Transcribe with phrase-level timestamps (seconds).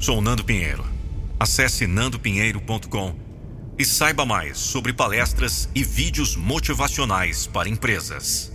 [0.00, 0.86] Sou Nando Pinheiro.
[1.40, 3.16] Acesse nandopinheiro.com
[3.76, 8.52] e saiba mais sobre palestras e vídeos motivacionais para empresas.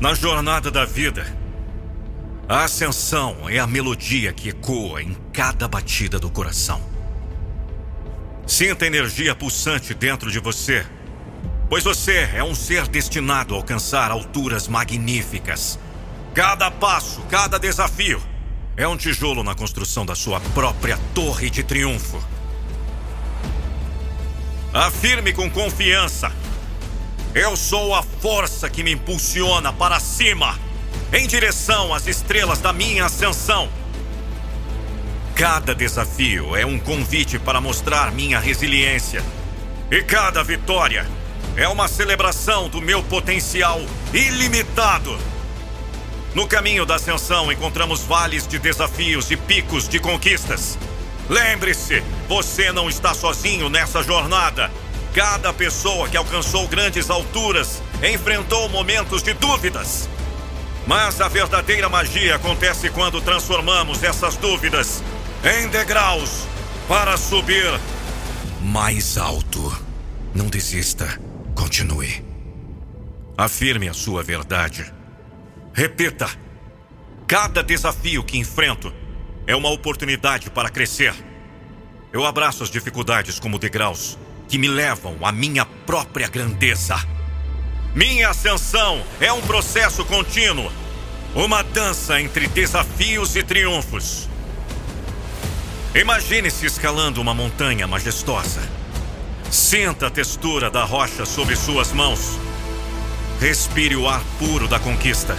[0.00, 1.36] Na jornada da vida,
[2.48, 6.80] a ascensão é a melodia que ecoa em cada batida do coração.
[8.46, 10.86] Sinta energia pulsante dentro de você,
[11.68, 15.76] pois você é um ser destinado a alcançar alturas magníficas.
[16.34, 18.22] Cada passo, cada desafio
[18.74, 22.22] é um tijolo na construção da sua própria torre de triunfo.
[24.72, 26.32] Afirme com confiança.
[27.34, 30.58] Eu sou a força que me impulsiona para cima,
[31.12, 33.68] em direção às estrelas da minha ascensão.
[35.34, 39.22] Cada desafio é um convite para mostrar minha resiliência.
[39.90, 41.06] E cada vitória
[41.56, 43.82] é uma celebração do meu potencial
[44.14, 45.18] ilimitado.
[46.34, 50.78] No caminho da ascensão encontramos vales de desafios e picos de conquistas.
[51.28, 54.70] Lembre-se, você não está sozinho nessa jornada.
[55.14, 60.08] Cada pessoa que alcançou grandes alturas enfrentou momentos de dúvidas.
[60.86, 65.02] Mas a verdadeira magia acontece quando transformamos essas dúvidas
[65.44, 66.46] em degraus
[66.88, 67.78] para subir
[68.62, 69.72] mais alto.
[70.34, 71.20] Não desista,
[71.54, 72.24] continue.
[73.36, 74.92] Afirme a sua verdade.
[75.72, 76.28] Repita:
[77.26, 78.92] cada desafio que enfrento
[79.46, 81.14] é uma oportunidade para crescer.
[82.12, 86.96] Eu abraço as dificuldades como degraus que me levam à minha própria grandeza.
[87.94, 90.70] Minha ascensão é um processo contínuo,
[91.34, 94.28] uma dança entre desafios e triunfos.
[95.94, 98.60] Imagine-se escalando uma montanha majestosa.
[99.50, 102.38] Sinta a textura da rocha sob suas mãos.
[103.40, 105.36] Respire o ar puro da conquista.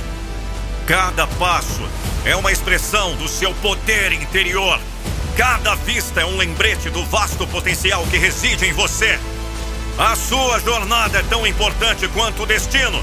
[0.87, 1.81] Cada passo
[2.25, 4.77] é uma expressão do seu poder interior.
[5.37, 9.17] Cada vista é um lembrete do vasto potencial que reside em você.
[9.97, 13.01] A sua jornada é tão importante quanto o destino.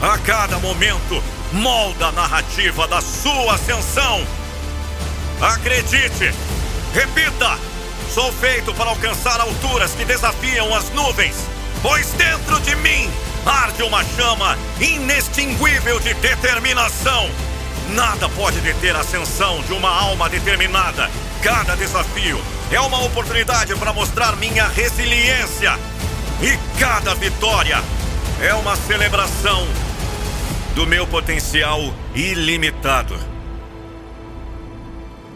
[0.00, 1.22] A cada momento,
[1.52, 4.26] molda a narrativa da sua ascensão.
[5.38, 6.32] Acredite,
[6.94, 7.58] repita:
[8.14, 11.36] sou feito para alcançar alturas que desafiam as nuvens,
[11.82, 13.10] pois dentro de mim
[13.48, 17.30] arde uma chama inextinguível de determinação.
[17.90, 21.10] Nada pode deter a ascensão de uma alma determinada.
[21.42, 25.78] Cada desafio é uma oportunidade para mostrar minha resiliência.
[26.42, 27.82] E cada vitória
[28.40, 29.66] é uma celebração
[30.74, 31.80] do meu potencial
[32.14, 33.18] ilimitado.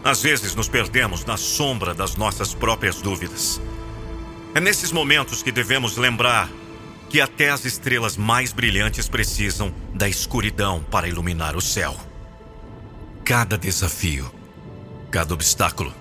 [0.03, 3.59] Às vezes nos perdemos na sombra das nossas próprias dúvidas.
[4.53, 6.49] É nesses momentos que devemos lembrar
[7.13, 11.95] que até as estrelas mais brilhantes precisam da escuridão para iluminar o céu.
[13.23, 14.33] Cada desafio,
[15.11, 15.93] cada obstáculo,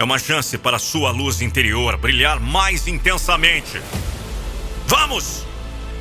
[0.00, 3.80] é uma chance para sua luz interior brilhar mais intensamente.
[4.88, 5.46] Vamos!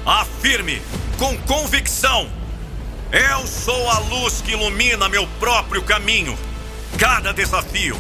[0.04, 0.82] Afirme
[1.20, 2.28] com convicção:
[3.12, 6.36] Eu sou a luz que ilumina meu próprio caminho.
[6.98, 7.96] Cada desafio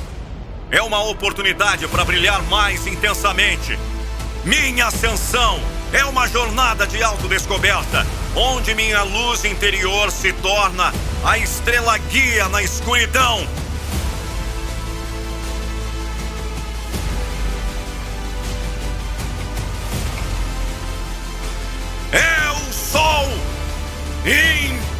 [0.71, 3.77] é uma oportunidade para brilhar mais intensamente.
[4.43, 5.61] Minha ascensão
[5.93, 10.93] é uma jornada de autodescoberta, onde minha luz interior se torna
[11.23, 13.45] a estrela guia na escuridão.
[22.13, 23.27] Eu sou
[24.25, 24.90] imparável!